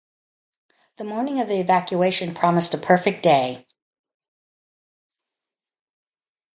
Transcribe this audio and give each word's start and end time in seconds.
The 0.97 1.03
morning 1.03 1.39
of 1.41 1.47
the 1.47 1.59
evacuation 1.59 2.33
promised 2.33 2.73
a 2.73 2.79
perfect 2.79 3.21
day. 3.21 3.67